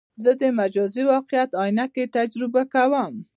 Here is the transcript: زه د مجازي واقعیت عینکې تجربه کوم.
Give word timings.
زه 0.23 0.31
د 0.41 0.43
مجازي 0.59 1.03
واقعیت 1.13 1.51
عینکې 1.61 2.03
تجربه 2.17 2.61
کوم. 2.73 3.13